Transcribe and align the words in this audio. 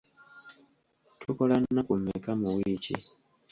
Tukola 1.19 1.55
nnaku 1.61 1.93
mmeka 1.99 2.31
mu 2.39 2.47
wiiki? 2.55 2.95